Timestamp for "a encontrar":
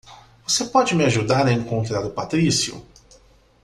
1.45-2.03